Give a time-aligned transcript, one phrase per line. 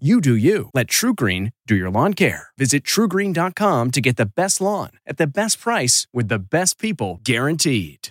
[0.00, 0.70] You do you.
[0.74, 2.48] Let TruGreen do your lawn care.
[2.58, 7.20] Visit trugreen.com to get the best lawn at the best price with the best people
[7.22, 8.08] guaranteed.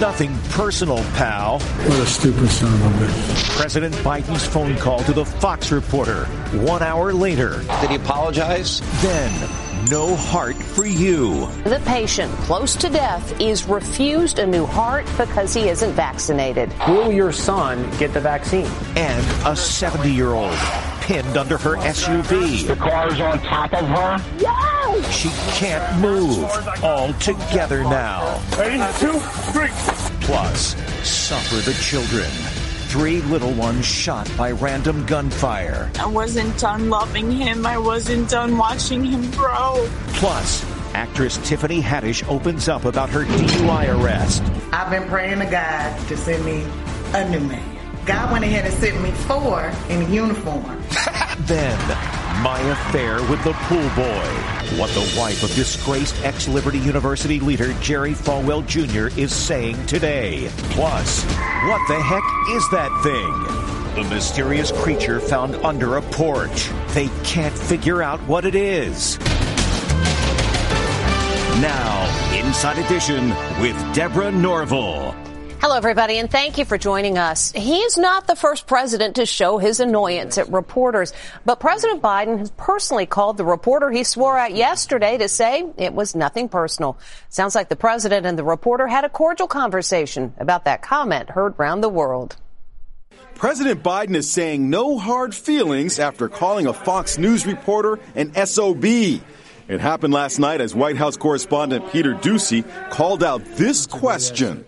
[0.00, 1.60] Nothing personal, pal.
[1.60, 3.56] What a stupid son of a bitch.
[3.56, 6.24] President Biden's phone call to the Fox reporter
[6.64, 7.62] one hour later.
[7.80, 8.80] Did he apologize?
[9.00, 9.30] Then,
[9.90, 11.46] no heart for you.
[11.64, 16.72] The patient close to death is refused a new heart because he isn't vaccinated.
[16.86, 18.70] Will your son get the vaccine?
[18.96, 20.56] And a 70 year old
[21.00, 22.66] pinned under her SUV.
[22.66, 24.24] The car's on top of her?
[24.38, 25.12] Yes!
[25.12, 26.44] She can't move.
[26.82, 28.40] All together now.
[28.56, 28.78] Ready?
[28.98, 29.18] Two,
[29.52, 29.70] three.
[30.20, 32.30] Plus, suffer the children.
[32.92, 35.90] Three little ones shot by random gunfire.
[35.98, 37.64] I wasn't done loving him.
[37.64, 39.88] I wasn't done watching him grow.
[40.08, 40.62] Plus,
[40.92, 44.42] actress Tiffany Haddish opens up about her DUI arrest.
[44.74, 46.66] I've been praying to God to send me
[47.14, 47.78] a new man.
[48.04, 50.82] God went ahead and sent me four in uniform.
[51.46, 51.78] Then,
[52.42, 54.61] my affair with the pool boy.
[54.78, 59.16] What the wife of disgraced ex Liberty University leader Jerry Falwell Jr.
[59.20, 60.48] is saying today.
[60.70, 64.02] Plus, what the heck is that thing?
[64.02, 66.70] The mysterious creature found under a porch.
[66.94, 69.18] They can't figure out what it is.
[71.60, 73.28] Now, Inside Edition
[73.60, 75.21] with Deborah Norville.
[75.62, 77.52] Hello, everybody, and thank you for joining us.
[77.52, 81.12] He is not the first president to show his annoyance at reporters,
[81.44, 85.94] but President Biden has personally called the reporter he swore at yesterday to say it
[85.94, 86.98] was nothing personal.
[87.28, 91.56] Sounds like the president and the reporter had a cordial conversation about that comment heard
[91.60, 92.34] round the world.
[93.36, 98.84] President Biden is saying no hard feelings after calling a Fox News reporter an SOB.
[99.72, 104.64] It happened last night as White House correspondent Peter Doocy called out this question.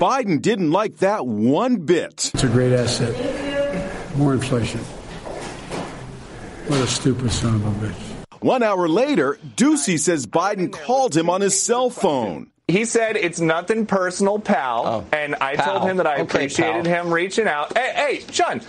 [0.00, 2.32] Biden didn't like that one bit.
[2.34, 3.14] It's a great asset.
[4.16, 4.80] More inflation.
[6.66, 7.94] What a stupid son of a bitch.
[8.40, 12.50] One hour later, Doocy says Biden called him on his cell phone.
[12.66, 14.86] He said it's nothing personal, pal.
[14.86, 15.78] Oh, and I pal.
[15.78, 17.04] told him that I Okay, appreciated pal.
[17.06, 17.78] him reaching out.
[17.78, 18.60] Hey, hey, Sean.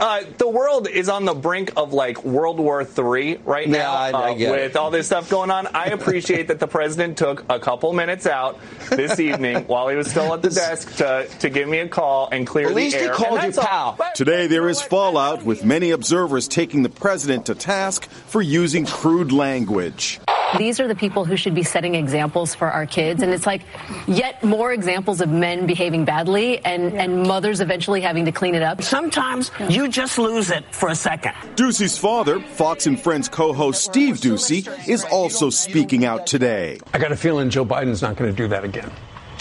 [0.00, 3.92] Uh, the world is on the brink of like World War III right Yeah, now
[3.92, 4.76] I- I uh, get with it.
[4.76, 5.66] all this stuff going on.
[5.68, 10.10] I appreciate that the president took a couple minutes out this evening while he was
[10.10, 13.02] still at the desk to, to give me a call and clear At least the
[13.02, 13.12] he air.
[13.14, 13.64] called And you that's all.
[13.64, 13.94] pal.
[13.98, 18.86] But- Today, there is fallout with many observers taking the president to task for using
[18.86, 20.18] crude language.
[20.58, 23.22] These are the people who should be setting examples for our kids.
[23.22, 23.62] And it's like
[24.06, 28.62] yet more examples of men behaving badly and, and mothers eventually having to clean it
[28.62, 28.82] up.
[28.82, 31.32] Sometimes you just lose it for a second.
[31.54, 36.80] Doocy's father, Fox and Friends co-host Steve Doocy, is also speaking out today.
[36.92, 38.90] I got a feeling Joe Biden's not going to do that again.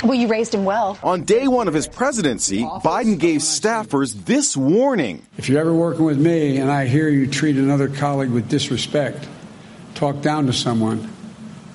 [0.03, 0.97] Well, you raised him well.
[1.03, 5.25] On day one of his presidency, Biden gave staffers this warning.
[5.37, 9.27] If you're ever working with me and I hear you treat another colleague with disrespect,
[9.99, 11.11] talk down to someone,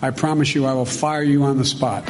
[0.01, 2.07] I promise you I will fire you on the spot.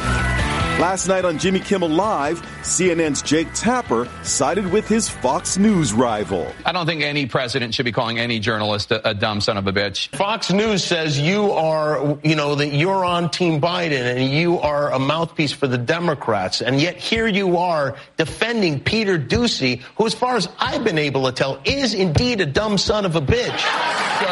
[0.78, 6.52] Last night on Jimmy Kimmel Live, CNN's Jake Tapper sided with his Fox News rival.
[6.64, 9.66] I don't think any president should be calling any journalist a, a dumb son of
[9.66, 10.14] a bitch.
[10.16, 14.92] Fox News says you are, you know, that you're on Team Biden and you are
[14.92, 16.62] a mouthpiece for the Democrats.
[16.62, 21.24] And yet here you are defending Peter Doocy, who, as far as I've been able
[21.26, 23.58] to tell, is indeed a dumb son of a bitch.
[23.58, 24.26] So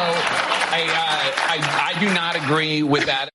[0.75, 1.02] I, uh,
[1.53, 3.29] I, I do not agree with that.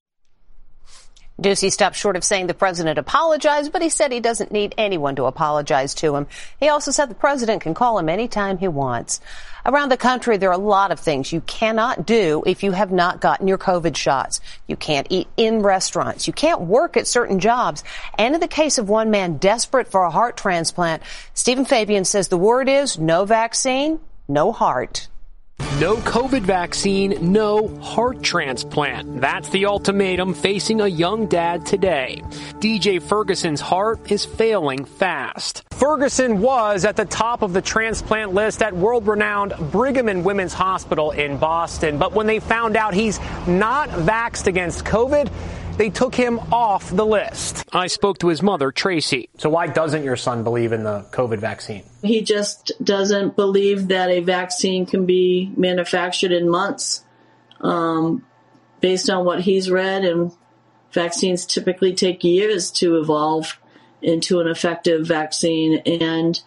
[1.39, 5.15] Doocy stopped short of saying the president apologized, but he said he doesn't need anyone
[5.17, 6.25] to apologize to him.
[6.59, 9.21] He also said the president can call him anytime he wants.
[9.67, 12.91] Around the country, there are a lot of things you cannot do if you have
[12.91, 14.39] not gotten your COVID shots.
[14.65, 16.25] You can't eat in restaurants.
[16.25, 17.83] You can't work at certain jobs.
[18.17, 21.03] And in the case of one man desperate for a heart transplant,
[21.35, 25.07] Steven Fabian says the word is no vaccine, no heart.
[25.79, 29.21] No COVID vaccine, no heart transplant.
[29.21, 32.23] That's the ultimatum facing a young dad today.
[32.59, 35.63] DJ Ferguson's heart is failing fast.
[35.69, 40.53] Ferguson was at the top of the transplant list at world renowned Brigham and Women's
[40.53, 41.99] Hospital in Boston.
[41.99, 45.31] But when they found out he's not vaxxed against COVID,
[45.77, 47.65] they took him off the list.
[47.71, 49.29] I spoke to his mother, Tracy.
[49.37, 51.83] So, why doesn't your son believe in the COVID vaccine?
[52.01, 57.03] He just doesn't believe that a vaccine can be manufactured in months.
[57.61, 58.25] Um,
[58.81, 60.31] based on what he's read, and
[60.91, 63.59] vaccines typically take years to evolve
[64.01, 65.77] into an effective vaccine.
[65.85, 66.39] And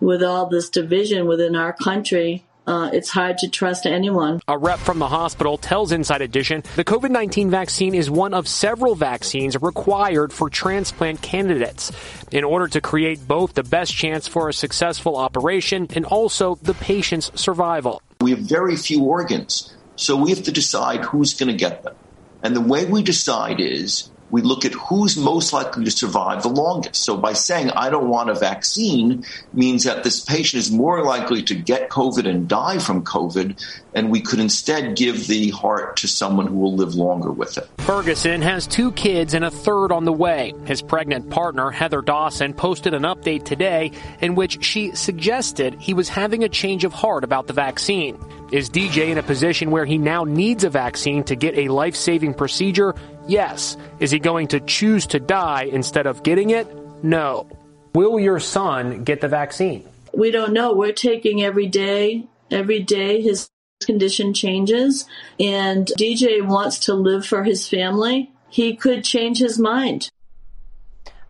[0.00, 4.40] with all this division within our country, uh, it's hard to trust anyone.
[4.46, 8.46] A rep from the hospital tells Inside Edition the COVID 19 vaccine is one of
[8.46, 11.90] several vaccines required for transplant candidates
[12.30, 16.74] in order to create both the best chance for a successful operation and also the
[16.74, 18.02] patient's survival.
[18.20, 21.94] We have very few organs, so we have to decide who's going to get them.
[22.42, 26.48] And the way we decide is we look at who's most likely to survive the
[26.48, 27.04] longest.
[27.04, 31.42] So by saying I don't want a vaccine means that this patient is more likely
[31.44, 33.64] to get COVID and die from COVID,
[33.94, 37.68] and we could instead give the heart to someone who will live longer with it.
[37.78, 40.52] Ferguson has two kids and a third on the way.
[40.64, 46.08] His pregnant partner, Heather Dawson, posted an update today in which she suggested he was
[46.08, 48.18] having a change of heart about the vaccine.
[48.50, 51.94] Is DJ in a position where he now needs a vaccine to get a life
[51.94, 52.94] saving procedure?
[53.26, 53.76] Yes.
[54.00, 56.66] Is he going to choose to die instead of getting it?
[57.02, 57.46] No.
[57.94, 59.86] Will your son get the vaccine?
[60.14, 60.72] We don't know.
[60.72, 63.50] We're taking every day, every day his
[63.84, 65.04] condition changes,
[65.38, 68.32] and DJ wants to live for his family.
[68.48, 70.10] He could change his mind.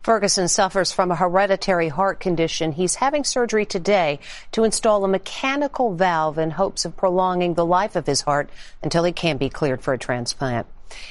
[0.09, 2.73] Ferguson suffers from a hereditary heart condition.
[2.73, 4.21] He's having surgery today
[4.53, 8.49] to install a mechanical valve in hopes of prolonging the life of his heart
[8.83, 10.67] until he can be cleared for a transplant.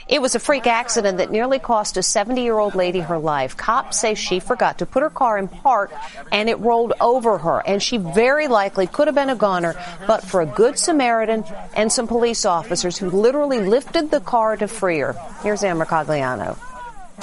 [0.07, 3.55] It was a freak accident that nearly cost a 70 year old lady her life.
[3.55, 5.93] Cops say she forgot to put her car in park
[6.31, 7.61] and it rolled over her.
[7.67, 9.75] And she very likely could have been a goner,
[10.07, 11.43] but for a good Samaritan
[11.75, 15.13] and some police officers who literally lifted the car to free her.
[15.43, 16.57] Here's Amber Cagliano.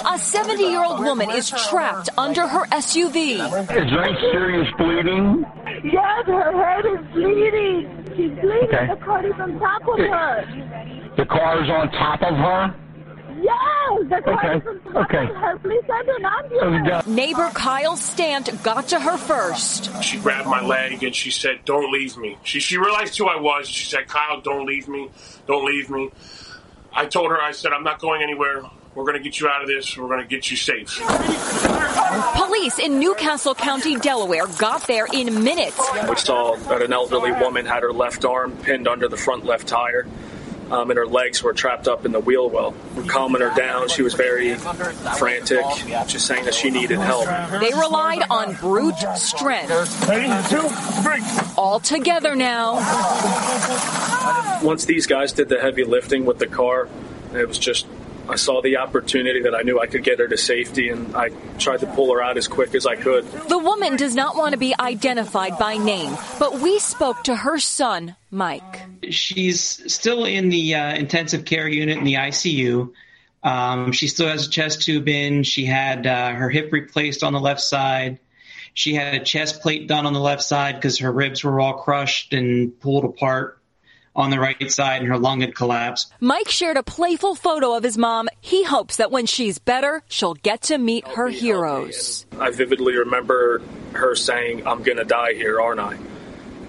[0.03, 3.35] A 70 year old woman is trapped under her SUV.
[3.35, 5.45] Is there serious bleeding?
[5.83, 8.03] Yes, her head is bleeding.
[8.09, 8.69] She's bleeding.
[8.73, 8.87] Okay.
[8.87, 11.13] The car is on top of her.
[11.15, 12.75] The car is on top of her?
[13.41, 15.29] Yes, the car Okay, is on top okay.
[15.29, 15.59] of her.
[15.59, 17.07] Please send an oh, ambulance.
[17.07, 20.03] Neighbor Kyle Stant got to her first.
[20.03, 23.39] She grabbed my leg and she said, "Don't leave me." She she realized who I
[23.39, 23.69] was.
[23.69, 25.09] She said, "Kyle, don't leave me.
[25.47, 26.11] Don't leave me."
[26.93, 28.63] I told her, I said, "I'm not going anywhere.
[28.95, 29.97] We're going to get you out of this.
[29.97, 30.99] We're going to get you safe."
[32.35, 35.79] Police in New Castle County, Delaware got there in minutes.
[36.09, 39.67] We saw that an elderly woman had her left arm pinned under the front left
[39.67, 40.07] tire.
[40.71, 42.73] Um, and her legs were trapped up in the wheel well.
[42.95, 43.87] We're calming her down.
[43.87, 45.63] She was very frantic,
[46.07, 47.27] just saying that she needed help.
[47.61, 49.71] They relied on brute strength.
[51.55, 52.79] All together now.
[54.63, 56.89] Once these guys did the heavy lifting with the car,
[57.35, 57.85] it was just
[58.27, 61.29] I saw the opportunity that I knew I could get her to safety, and I
[61.59, 63.25] tried to pull her out as quick as I could.
[63.47, 67.59] The woman does not want to be identified by name, but we spoke to her
[67.59, 68.81] son, Mike.
[69.09, 72.91] She's still in the uh, intensive care unit in the ICU.
[73.43, 75.43] Um, she still has a chest tube in.
[75.43, 78.19] She had uh, her hip replaced on the left side.
[78.73, 81.75] She had a chest plate done on the left side because her ribs were all
[81.75, 83.59] crushed and pulled apart
[84.15, 86.13] on the right side, and her lung had collapsed.
[86.19, 88.29] Mike shared a playful photo of his mom.
[88.41, 92.25] He hopes that when she's better, she'll get to meet her heroes.
[92.39, 93.61] I vividly remember
[93.93, 95.97] her saying, I'm going to die here, aren't I?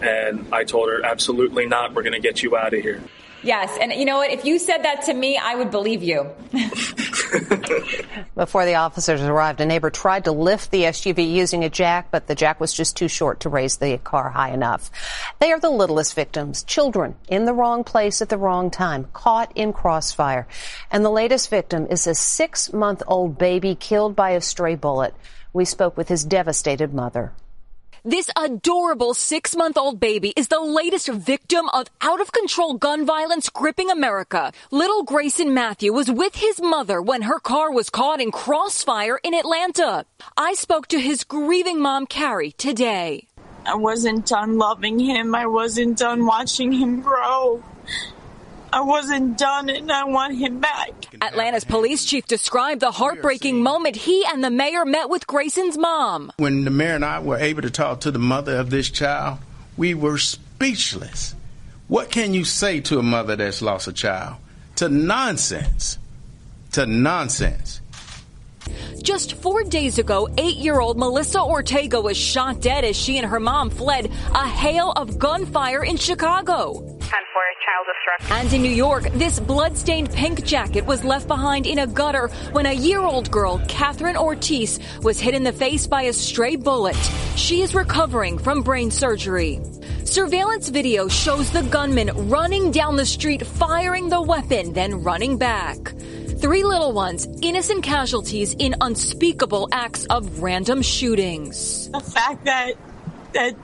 [0.03, 1.95] And I told her, absolutely not.
[1.95, 3.03] We're going to get you out of here.
[3.43, 4.31] Yes, and you know what?
[4.31, 6.31] If you said that to me, I would believe you.
[8.35, 12.27] Before the officers arrived, a neighbor tried to lift the SUV using a jack, but
[12.27, 14.91] the jack was just too short to raise the car high enough.
[15.39, 19.53] They are the littlest victims, children in the wrong place at the wrong time, caught
[19.55, 20.47] in crossfire.
[20.91, 25.15] And the latest victim is a six month old baby killed by a stray bullet.
[25.53, 27.33] We spoke with his devastated mother.
[28.09, 33.05] This adorable six month old baby is the latest victim of out of control gun
[33.05, 34.53] violence gripping America.
[34.71, 39.35] Little Grayson Matthew was with his mother when her car was caught in crossfire in
[39.35, 40.07] Atlanta.
[40.37, 43.27] I spoke to his grieving mom, Carrie, today.
[43.67, 45.35] I wasn't done loving him.
[45.35, 47.61] I wasn't done watching him grow.
[48.73, 50.91] I wasn't done and I want him back.
[51.21, 56.33] Atlanta's police chief described the heartbreaking moment he and the mayor met with Grayson's mom.
[56.37, 59.39] When the mayor and I were able to talk to the mother of this child,
[59.77, 61.35] we were speechless.
[61.89, 64.37] What can you say to a mother that's lost a child?
[64.77, 65.99] To nonsense.
[66.73, 67.81] To nonsense.
[69.03, 73.27] Just four days ago, eight year old Melissa Ortega was shot dead as she and
[73.27, 76.97] her mom fled a hail of gunfire in Chicago.
[78.31, 82.67] And in New York, this bloodstained pink jacket was left behind in a gutter when
[82.67, 86.97] a year old girl, Catherine Ortiz, was hit in the face by a stray bullet.
[87.37, 89.61] She is recovering from brain surgery.
[90.05, 95.93] Surveillance video shows the gunman running down the street, firing the weapon, then running back.
[96.39, 101.89] Three little ones, innocent casualties in unspeakable acts of random shootings.
[101.91, 102.75] The fact that
[103.33, 103.55] that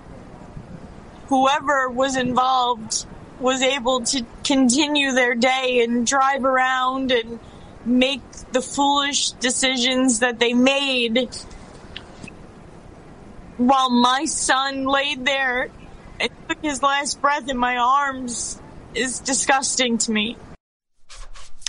[1.26, 3.06] whoever was involved
[3.40, 7.40] was able to continue their day and drive around and
[7.84, 11.28] make the foolish decisions that they made
[13.56, 15.70] while my son laid there
[16.20, 18.60] and took his last breath in my arms
[18.94, 20.36] is disgusting to me.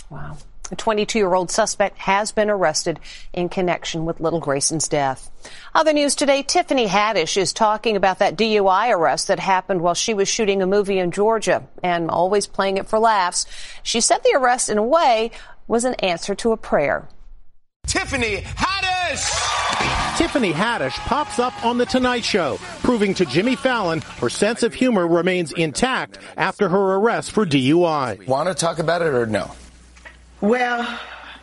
[0.10, 0.38] Wow.
[0.72, 3.00] A 22 year old suspect has been arrested
[3.34, 5.29] in connection with little Grayson's death.
[5.75, 10.13] Other news today, Tiffany Haddish is talking about that DUI arrest that happened while she
[10.13, 13.46] was shooting a movie in Georgia and always playing it for laughs.
[13.84, 15.32] She said the arrest, in a way,
[15.67, 17.10] was an answer to a prayer.
[17.86, 20.17] Tiffany Haddish!
[20.17, 24.74] Tiffany Haddish pops up on The Tonight Show, proving to Jimmy Fallon her sense of
[24.74, 28.25] humor remains intact after her arrest for DUI.
[28.27, 29.51] Want to talk about it or no?
[30.43, 31.00] Well,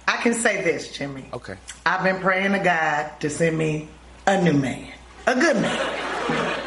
[0.06, 1.24] I can say this, Jimmy.
[1.32, 1.54] Okay.
[1.86, 3.88] I've been praying to God to send me
[4.26, 4.92] a new man,
[5.26, 6.60] a good man.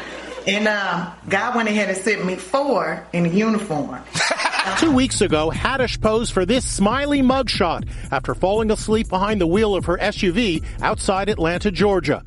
[0.44, 4.02] And um, God went ahead and sent me four in a uniform.
[4.78, 9.76] Two weeks ago, Haddish posed for this smiley mugshot after falling asleep behind the wheel
[9.76, 12.24] of her SUV outside Atlanta, Georgia.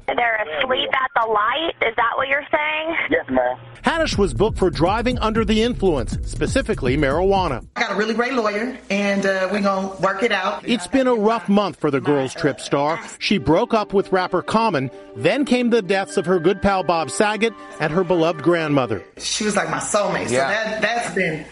[0.47, 1.73] They're asleep at the light.
[1.81, 2.95] Is that what you're saying?
[3.09, 3.57] Yes, ma'am.
[3.83, 7.65] Haddish was booked for driving under the influence, specifically marijuana.
[7.75, 10.67] I got a really great lawyer, and uh, we're going to work it out.
[10.67, 12.99] It's been a rough month for the Girls Trip star.
[13.19, 17.09] She broke up with rapper Common, then came the deaths of her good pal Bob
[17.11, 19.03] Saget and her beloved grandmother.
[19.17, 20.27] She was like my soulmate.
[20.27, 20.49] So Yeah.
[20.49, 21.45] that, that's been a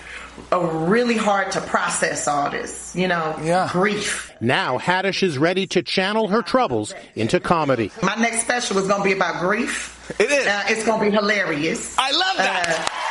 [0.52, 3.36] really hard to process all this, you know,
[3.72, 4.32] grief.
[4.42, 7.92] Now Haddish is ready to channel her troubles into comedy.
[8.02, 10.14] My next special is going to be about grief.
[10.20, 10.46] It is.
[10.46, 11.96] Uh, it's going to be hilarious.
[11.98, 13.02] I love that.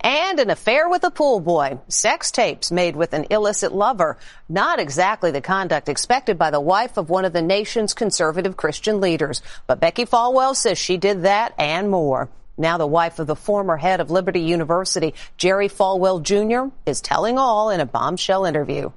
[0.00, 1.78] And an affair with a pool boy.
[1.88, 4.18] Sex tapes made with an illicit lover.
[4.50, 9.00] Not exactly the conduct expected by the wife of one of the nation's conservative Christian
[9.00, 9.40] leaders.
[9.66, 12.28] But Becky Falwell says she did that and more.
[12.56, 17.38] Now the wife of the former head of Liberty University, Jerry Falwell Jr., is telling
[17.38, 18.92] all in a bombshell interview.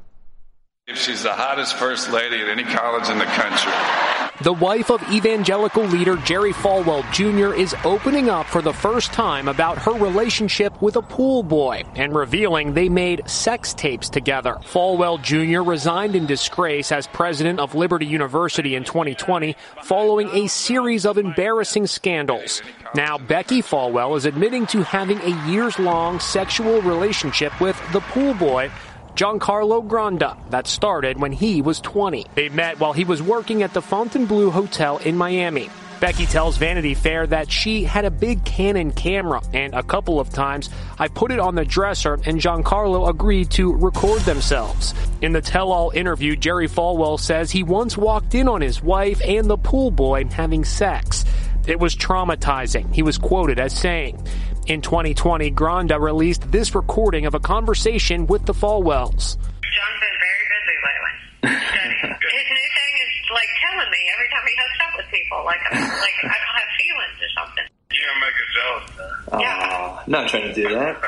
[0.86, 4.07] If She's the hottest first lady at any college in the country.
[4.42, 7.60] The wife of evangelical leader Jerry Falwell Jr.
[7.60, 12.14] is opening up for the first time about her relationship with a pool boy and
[12.14, 14.58] revealing they made sex tapes together.
[14.62, 15.68] Falwell Jr.
[15.68, 21.88] resigned in disgrace as president of Liberty University in 2020 following a series of embarrassing
[21.88, 22.62] scandals.
[22.94, 28.36] Now, Becky Falwell is admitting to having a years long sexual relationship with the pool
[28.36, 28.70] boy
[29.18, 32.28] Giancarlo Granda that started when he was 20.
[32.36, 35.72] They met while he was working at the Fontainebleau Hotel in Miami.
[36.00, 40.30] Becky tells Vanity Fair that she had a big Canon camera, and a couple of
[40.30, 40.70] times
[41.00, 44.94] I put it on the dresser and Giancarlo agreed to record themselves.
[45.24, 49.20] In the tell all interview, Jerry Falwell says he once walked in on his wife
[49.26, 51.26] and the pool boy having sex.
[51.66, 54.24] It was traumatizing, he was quoted as saying.
[54.68, 59.38] In 2020, Granda released this recording of a conversation with the Falwells.
[59.64, 61.14] John's been very busy lately.
[62.20, 65.62] His new thing is like telling me every time he hooks up with people, like
[65.72, 67.64] I'm, like I don't have feelings or something.
[67.96, 68.88] You're gonna make her jealous,
[69.32, 69.40] man.
[69.40, 70.04] Yeah.
[70.08, 71.00] not trying to do that.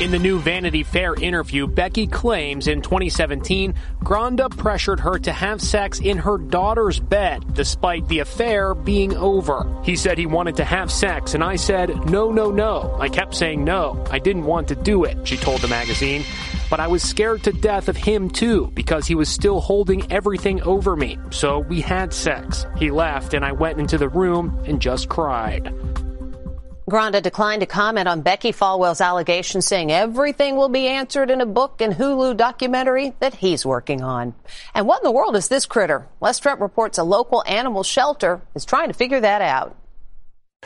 [0.00, 3.74] In the new Vanity Fair interview, Becky claims in 2017,
[4.04, 9.66] Granda pressured her to have sex in her daughter's bed, despite the affair being over.
[9.82, 12.96] He said he wanted to have sex, and I said, no, no, no.
[13.00, 14.04] I kept saying no.
[14.08, 16.22] I didn't want to do it, she told the magazine.
[16.70, 20.62] But I was scared to death of him too, because he was still holding everything
[20.62, 21.18] over me.
[21.30, 22.66] So we had sex.
[22.76, 25.74] He left, and I went into the room and just cried.
[26.88, 31.46] Granda declined to comment on Becky Falwell's allegations, saying everything will be answered in a
[31.46, 34.34] book and Hulu documentary that he's working on.
[34.74, 36.08] And what in the world is this critter?
[36.20, 39.76] Les Trent reports a local animal shelter is trying to figure that out.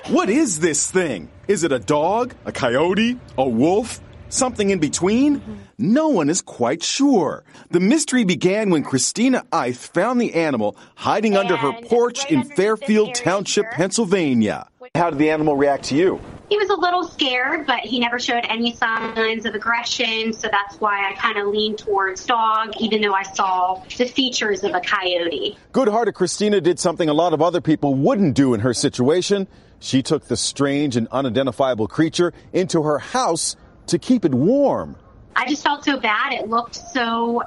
[0.08, 1.28] What is this thing?
[1.48, 4.00] Is it a dog, a coyote, a wolf,
[4.32, 5.42] something in between?
[5.78, 7.44] No one is quite sure.
[7.70, 13.14] The mystery began when Christina Eith found the animal hiding under her porch in Fairfield
[13.14, 14.68] Township, Pennsylvania.
[14.94, 16.20] How did the animal react to you?
[16.52, 20.34] he was a little scared, but he never showed any signs of aggression.
[20.34, 24.62] So that's why I kind of leaned towards dog, even though I saw the features
[24.62, 25.56] of a coyote.
[25.72, 29.48] Good hearted Christina did something a lot of other people wouldn't do in her situation.
[29.78, 34.96] She took the strange and unidentifiable creature into her house to keep it warm.
[35.34, 36.32] I just felt so bad.
[36.32, 37.42] It looked so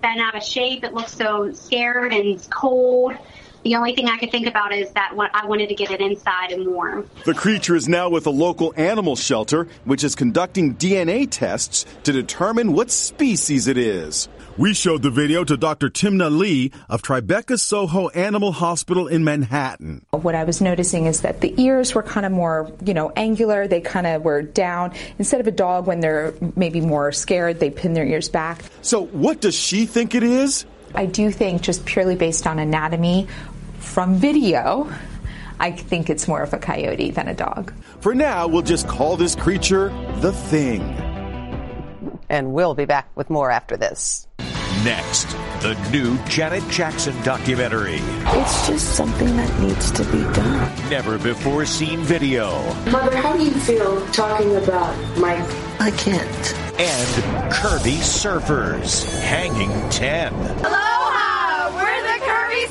[0.00, 0.84] bent out of shape.
[0.84, 3.14] It looked so scared and cold.
[3.62, 6.52] The only thing I could think about is that I wanted to get it inside
[6.52, 7.10] and warm.
[7.24, 12.12] The creature is now with a local animal shelter, which is conducting DNA tests to
[12.12, 14.28] determine what species it is.
[14.58, 15.90] We showed the video to Dr.
[15.90, 20.06] Timna Lee of Tribeca Soho Animal Hospital in Manhattan.
[20.12, 23.68] What I was noticing is that the ears were kind of more, you know, angular.
[23.68, 24.94] They kind of were down.
[25.18, 28.62] Instead of a dog, when they're maybe more scared, they pin their ears back.
[28.80, 30.64] So, what does she think it is?
[30.94, 33.28] I do think, just purely based on anatomy,
[33.80, 34.90] from video,
[35.60, 37.74] I think it's more of a coyote than a dog.
[38.00, 40.80] For now, we'll just call this creature the Thing.
[42.30, 44.26] And we'll be back with more after this.
[44.84, 45.28] Next,
[45.62, 47.98] the new Janet Jackson documentary.
[48.00, 50.90] It's just something that needs to be done.
[50.90, 52.62] Never before seen video.
[52.90, 55.48] Mother, how do you feel talking about Mike?
[55.80, 56.54] I can't.
[56.78, 57.08] And
[57.52, 60.34] curvy surfers hanging 10.
[60.34, 61.74] Aloha!
[61.74, 62.66] We're the Curvy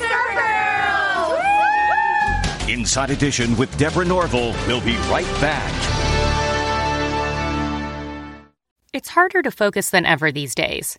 [2.62, 2.68] Surfers!
[2.68, 4.54] Inside Edition with Deborah Norville.
[4.66, 5.72] We'll be right back.
[8.92, 10.98] It's harder to focus than ever these days.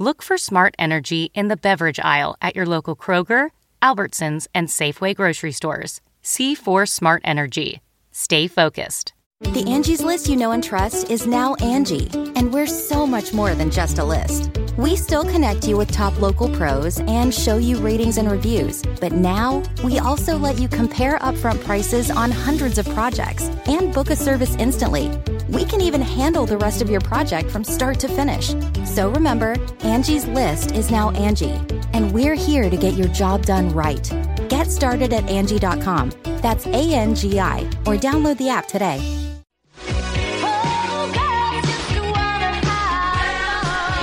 [0.00, 3.50] Look for Smart Energy in the beverage aisle at your local Kroger,
[3.82, 6.00] Albertsons, and Safeway grocery stores.
[6.22, 7.82] C4 Smart Energy.
[8.12, 9.12] Stay focused.
[9.40, 13.56] The Angie's list you know and trust is now Angie, and we're so much more
[13.56, 14.56] than just a list.
[14.76, 19.10] We still connect you with top local pros and show you ratings and reviews, but
[19.10, 24.16] now we also let you compare upfront prices on hundreds of projects and book a
[24.16, 25.10] service instantly.
[25.48, 28.54] We can even handle the rest of your project from start to finish.
[28.88, 31.60] So remember, Angie's list is now Angie,
[31.92, 34.10] and we're here to get your job done right.
[34.48, 36.10] Get started at Angie.com.
[36.42, 38.96] That's A N G I, or download the app today.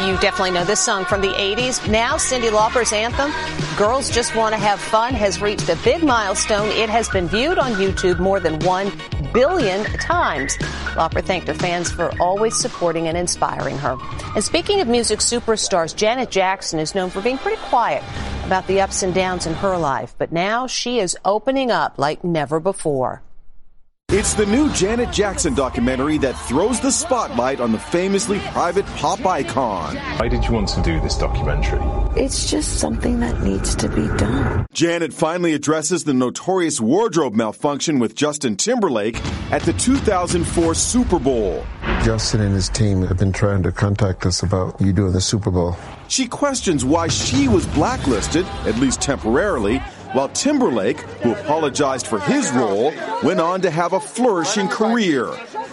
[0.06, 1.90] You definitely know this song from the 80s.
[1.90, 3.32] Now, Cyndi Lauper's anthem,
[3.76, 6.70] Girls Just Want to Have Fun, has reached a big milestone.
[6.70, 8.92] It has been viewed on YouTube more than 1
[9.34, 10.58] billion times.
[10.96, 13.98] Lauper thanked her fans for always supporting and inspiring her.
[14.34, 18.04] And speaking of music superstars, Janet Jackson is known for being pretty quiet
[18.46, 22.24] about the ups and downs in her life, but now she is opening up like
[22.24, 23.22] never before.
[24.10, 29.26] It's the new Janet Jackson documentary that throws the spotlight on the famously private pop
[29.26, 29.98] icon.
[29.98, 31.82] Why did you want to do this documentary?
[32.16, 34.68] It's just something that needs to be done.
[34.72, 39.20] Janet finally addresses the notorious wardrobe malfunction with Justin Timberlake
[39.52, 41.66] at the 2004 Super Bowl.
[42.04, 45.50] Justin and his team have been trying to contact us about you doing the Super
[45.50, 45.76] Bowl.
[46.08, 49.82] She questions why she was blacklisted, at least temporarily,
[50.16, 55.30] while Timberlake, who apologized for his role, went on to have a flourishing career.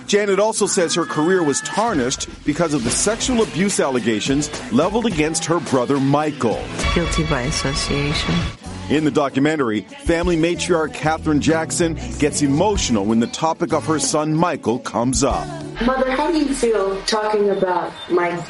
[0.09, 5.45] Janet also says her career was tarnished because of the sexual abuse allegations leveled against
[5.45, 6.61] her brother Michael.
[6.93, 8.35] Guilty by association.
[8.91, 14.35] In the documentary, family matriarch Katherine Jackson gets emotional when the topic of her son
[14.35, 15.47] Michael comes up.
[15.87, 18.45] Mother, how do you feel talking about Mike?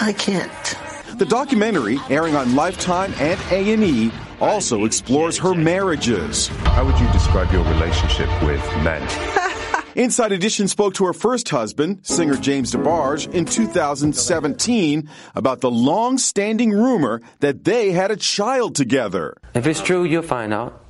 [0.00, 0.91] I can't.
[1.18, 6.48] The documentary, airing on Lifetime and A&E, also explores her marriages.
[6.48, 9.06] How would you describe your relationship with men?
[9.94, 16.70] Inside Edition spoke to her first husband, singer James DeBarge, in 2017 about the long-standing
[16.70, 19.36] rumor that they had a child together.
[19.52, 20.81] If it's true, you'll find out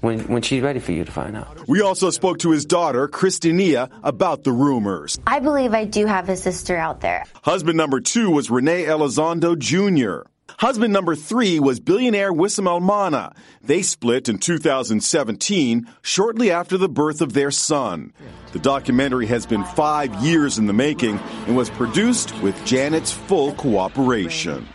[0.00, 1.66] when, when she's ready for you to find out.
[1.68, 5.18] We also spoke to his daughter, Kristinia, about the rumors.
[5.26, 7.24] I believe I do have a sister out there.
[7.42, 10.28] Husband number two was Renee Elizondo Jr.
[10.58, 13.36] Husband number three was billionaire Wissam Almana.
[13.62, 18.12] They split in 2017, shortly after the birth of their son.
[18.52, 23.52] The documentary has been five years in the making and was produced with Janet's full
[23.54, 24.66] cooperation.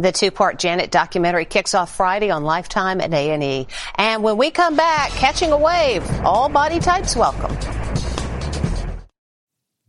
[0.00, 3.66] The two-part Janet documentary kicks off Friday on Lifetime at A&E.
[3.96, 7.54] And when we come back, catching a wave, all body types welcome.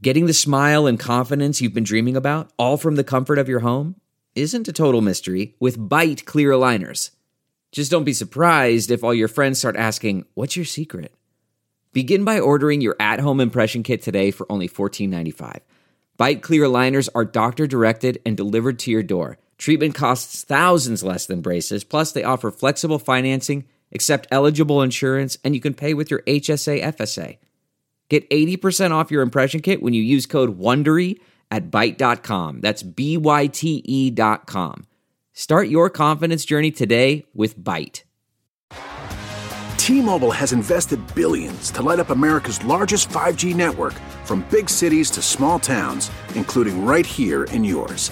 [0.01, 3.61] Getting the smile and confidence you've been dreaming about, all from the comfort of your
[3.61, 3.95] home,
[4.35, 7.11] isn't a total mystery with Byte clear aligners.
[7.71, 11.13] Just don't be surprised if all your friends start asking, "What's your secret?"
[11.93, 15.61] Begin by ordering your at-home impression kit today for only $14.95.
[16.19, 19.37] Byte clear aligners are doctor-directed and delivered to your door.
[19.61, 25.53] Treatment costs thousands less than braces, plus they offer flexible financing, accept eligible insurance, and
[25.53, 27.37] you can pay with your HSA FSA.
[28.09, 31.19] Get 80% off your impression kit when you use code WONDERY
[31.51, 32.61] at Byte.com.
[32.61, 34.87] That's B-Y-T-E dot com.
[35.31, 38.01] Start your confidence journey today with Byte.
[39.77, 43.93] T-Mobile has invested billions to light up America's largest 5G network
[44.25, 48.11] from big cities to small towns, including right here in yours.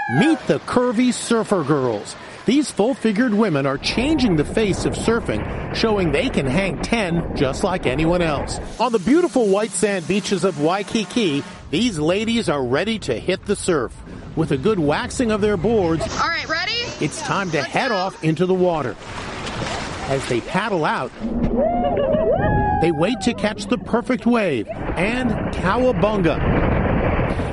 [0.11, 2.15] Meet the Curvy Surfer Girls.
[2.45, 7.35] These full figured women are changing the face of surfing, showing they can hang 10
[7.37, 8.59] just like anyone else.
[8.79, 13.55] On the beautiful white sand beaches of Waikiki, these ladies are ready to hit the
[13.55, 13.95] surf.
[14.35, 16.73] With a good waxing of their boards, All right, ready?
[16.99, 18.95] it's time to head off into the water.
[20.09, 21.11] As they paddle out,
[22.81, 26.70] they wait to catch the perfect wave and cowabunga.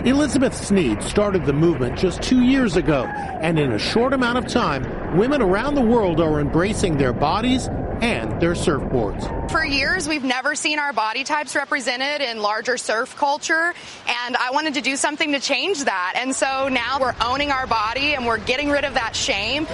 [0.04, 4.46] Elizabeth Sneed started the movement just two years ago, and in a short amount of
[4.46, 7.66] time, women around the world are embracing their bodies
[8.00, 9.50] and their surfboards.
[9.50, 13.74] For years, we've never seen our body types represented in larger surf culture,
[14.06, 16.14] and I wanted to do something to change that.
[16.16, 19.66] And so now we're owning our body and we're getting rid of that shame.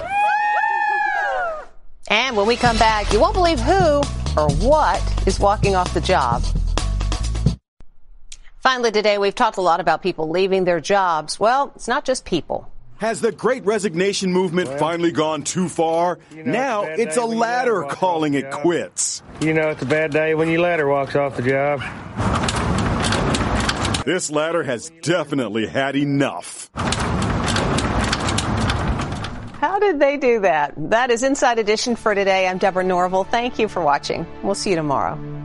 [2.09, 4.01] And when we come back, you won't believe who
[4.37, 6.43] or what is walking off the job.
[8.65, 11.39] Finally, today, we've talked a lot about people leaving their jobs.
[11.39, 12.67] Well, it's not just people.
[12.97, 16.17] Has the great resignation movement finally gone too far?
[16.33, 19.21] now it's a it's a ladder calling it quits.
[19.39, 21.79] You know, it's a bad day when your ladder walks off the job.
[24.03, 26.71] This ladder has definitely had enough.
[29.61, 30.73] How did they do that?
[30.89, 32.47] That is Inside Edition for today.
[32.47, 33.25] I'm Deborah Norville.
[33.25, 34.25] Thank you for watching.
[34.41, 35.44] We'll see you tomorrow.